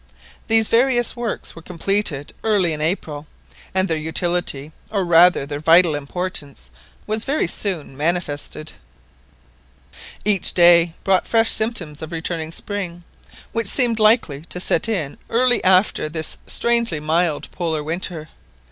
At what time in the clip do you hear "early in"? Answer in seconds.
2.43-2.81